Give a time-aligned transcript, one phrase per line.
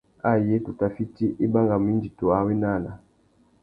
[0.29, 2.91] Ayé tu tà fiti, i bangamú indi tu awénana.